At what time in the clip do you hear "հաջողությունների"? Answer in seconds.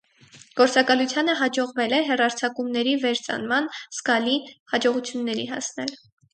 4.75-5.51